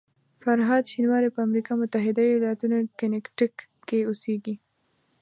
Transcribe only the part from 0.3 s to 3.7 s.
فرهاد شینواری په امریکا متحده ایالاتو کنیټیکټ